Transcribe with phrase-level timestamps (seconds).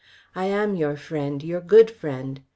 [0.33, 2.41] I am your friend your good friend.